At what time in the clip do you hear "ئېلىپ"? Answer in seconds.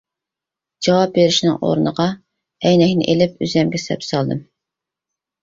3.13-3.37